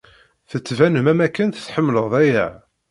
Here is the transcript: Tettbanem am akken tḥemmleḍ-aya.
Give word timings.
Tettbanem 0.49 1.07
am 1.11 1.19
akken 1.25 1.49
tḥemmleḍ-aya. 1.51 2.47